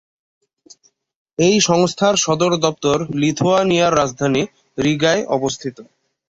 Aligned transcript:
এই 1.39 1.55
সংস্থার 1.61 2.15
সদর 2.17 2.51
দপ্তর 2.57 2.97
লিথুয়ানিয়ার 3.21 3.97
রাজধানী 3.97 4.41
রিগায় 4.77 5.21
অবস্থিত। 5.27 5.77